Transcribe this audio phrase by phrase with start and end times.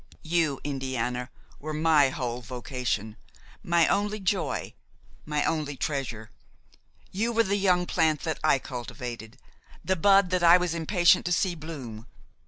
[0.23, 1.29] You, Indiana,
[1.59, 3.17] were my whole vocation,
[3.61, 4.73] my only joy,
[5.27, 6.31] my only treasure;
[7.11, 9.37] you were the young plant that I cultivated,
[9.85, 12.07] the bud that I was impatient to see bloom.